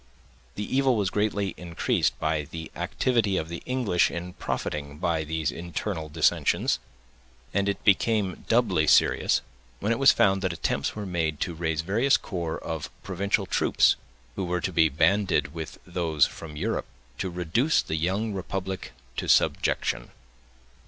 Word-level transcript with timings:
The 0.55 0.63
evil 0.75 0.95
was 0.95 1.11
greatly 1.11 1.53
increased 1.57 2.17
by 2.19 2.41
the 2.45 2.71
activity 2.75 3.37
of 3.37 3.49
the 3.49 3.61
English 3.67 4.09
in 4.09 4.33
profiting 4.33 4.97
by 4.97 5.23
these 5.23 5.51
internal 5.51 6.09
dissensions; 6.09 6.79
and 7.53 7.69
it 7.69 7.83
became 7.83 8.43
doubly 8.47 8.87
serious 8.87 9.41
when 9.79 9.91
it 9.91 9.99
was 9.99 10.11
found 10.11 10.41
that 10.41 10.53
attempts 10.53 10.95
were 10.95 11.05
made 11.05 11.39
to 11.41 11.53
raise 11.53 11.81
various 11.81 12.17
corps 12.17 12.57
of 12.57 12.89
provincial 13.03 13.45
troops, 13.45 13.95
who 14.35 14.43
were 14.43 14.61
to 14.61 14.73
be 14.73 14.89
banded 14.89 15.53
with 15.53 15.77
those 15.85 16.25
from 16.25 16.55
Europe, 16.55 16.87
to 17.19 17.29
reduce 17.29 17.83
the 17.83 17.95
young 17.95 18.33
republic 18.33 18.93
to 19.17 19.29
subjection. 19.29 20.09